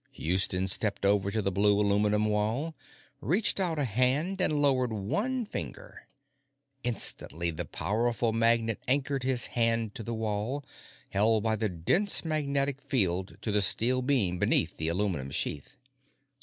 Houston 0.13 0.67
stepped 0.67 1.05
over 1.05 1.29
to 1.29 1.43
the 1.43 1.51
blue 1.51 1.79
aluminum 1.79 2.25
wall, 2.25 2.73
reached 3.21 3.59
out 3.59 3.77
a 3.77 3.83
hand, 3.83 4.41
and 4.41 4.59
lowered 4.59 4.91
one 4.91 5.45
finger. 5.45 6.07
Instantly, 6.83 7.51
the 7.51 7.65
powerful 7.65 8.33
magnet 8.33 8.79
anchored 8.87 9.21
his 9.21 9.45
hand 9.53 9.93
to 9.93 10.01
the 10.01 10.15
wall, 10.15 10.65
held 11.11 11.43
by 11.43 11.55
the 11.55 11.69
dense 11.69 12.25
magnetic 12.25 12.81
field 12.81 13.37
to 13.43 13.51
the 13.51 13.61
steel 13.61 14.01
beam 14.01 14.39
beneath 14.39 14.77
the 14.77 14.87
aluminum 14.87 15.29
sheath. 15.29 15.77